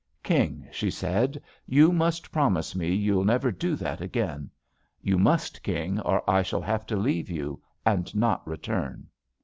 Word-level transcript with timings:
"King," 0.23 0.67
she 0.71 0.89
said, 0.89 1.39
"you 1.67 1.91
must 1.91 2.31
promise 2.31 2.73
me 2.75 2.91
you'll 2.91 3.23
never 3.23 3.51
do 3.51 3.75
that 3.75 4.01
again; 4.01 4.49
you 4.99 5.19
must, 5.19 5.61
King, 5.61 5.99
or 5.99 6.27
I 6.27 6.41
shall 6.41 6.61
have 6.63 6.87
to 6.87 6.97
leave 6.97 7.29
you 7.29 7.61
and 7.85 8.11
not 8.15 8.47
return." 8.47 9.09